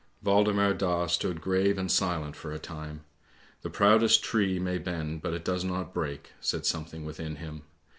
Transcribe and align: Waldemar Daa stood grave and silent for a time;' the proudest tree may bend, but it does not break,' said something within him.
Waldemar 0.23 0.73
Daa 0.73 1.05
stood 1.05 1.41
grave 1.41 1.77
and 1.77 1.91
silent 1.91 2.35
for 2.35 2.51
a 2.51 2.57
time;' 2.57 3.01
the 3.61 3.69
proudest 3.69 4.23
tree 4.23 4.57
may 4.57 4.79
bend, 4.79 5.21
but 5.21 5.35
it 5.35 5.45
does 5.45 5.63
not 5.63 5.93
break,' 5.93 6.31
said 6.39 6.65
something 6.65 7.05
within 7.05 7.35
him. 7.35 7.61